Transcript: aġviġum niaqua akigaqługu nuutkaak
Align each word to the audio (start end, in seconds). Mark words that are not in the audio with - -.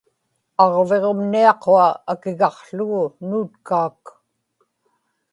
aġviġum 0.63 1.19
niaqua 1.31 1.85
akigaqługu 2.11 3.03
nuutkaak 3.27 4.01